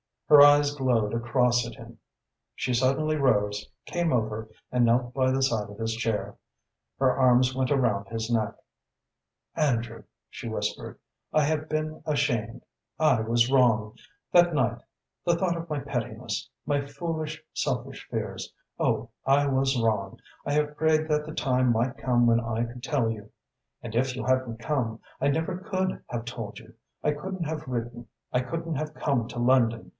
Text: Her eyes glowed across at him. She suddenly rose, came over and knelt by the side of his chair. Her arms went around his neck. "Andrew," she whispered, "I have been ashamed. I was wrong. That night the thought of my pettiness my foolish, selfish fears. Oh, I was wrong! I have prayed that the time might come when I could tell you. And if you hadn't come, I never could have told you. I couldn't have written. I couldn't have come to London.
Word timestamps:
Her 0.29 0.41
eyes 0.41 0.73
glowed 0.73 1.13
across 1.13 1.67
at 1.67 1.75
him. 1.75 1.99
She 2.55 2.73
suddenly 2.73 3.17
rose, 3.17 3.69
came 3.85 4.13
over 4.13 4.49
and 4.71 4.85
knelt 4.85 5.13
by 5.13 5.29
the 5.29 5.43
side 5.43 5.69
of 5.69 5.77
his 5.77 5.93
chair. 5.93 6.37
Her 6.97 7.11
arms 7.15 7.53
went 7.53 7.69
around 7.69 8.07
his 8.07 8.31
neck. 8.31 8.55
"Andrew," 9.55 10.03
she 10.29 10.47
whispered, 10.47 10.97
"I 11.33 11.43
have 11.43 11.67
been 11.67 12.01
ashamed. 12.05 12.63
I 12.97 13.19
was 13.19 13.51
wrong. 13.51 13.93
That 14.31 14.55
night 14.55 14.81
the 15.25 15.35
thought 15.35 15.57
of 15.57 15.69
my 15.69 15.79
pettiness 15.81 16.49
my 16.65 16.79
foolish, 16.79 17.43
selfish 17.53 18.07
fears. 18.09 18.51
Oh, 18.79 19.09
I 19.25 19.47
was 19.47 19.79
wrong! 19.79 20.17
I 20.45 20.53
have 20.53 20.77
prayed 20.77 21.09
that 21.09 21.25
the 21.25 21.35
time 21.35 21.73
might 21.73 21.97
come 21.97 22.25
when 22.25 22.39
I 22.39 22.63
could 22.63 22.81
tell 22.81 23.11
you. 23.11 23.31
And 23.83 23.93
if 23.95 24.15
you 24.15 24.23
hadn't 24.25 24.59
come, 24.59 25.01
I 25.19 25.27
never 25.27 25.57
could 25.57 26.01
have 26.07 26.23
told 26.23 26.57
you. 26.57 26.73
I 27.03 27.11
couldn't 27.11 27.43
have 27.43 27.67
written. 27.67 28.07
I 28.31 28.39
couldn't 28.39 28.75
have 28.75 28.93
come 28.93 29.27
to 29.27 29.37
London. 29.37 29.89